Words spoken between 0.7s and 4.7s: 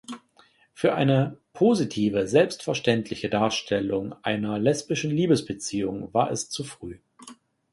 Für eine „positive, selbstverständliche Darstellung einer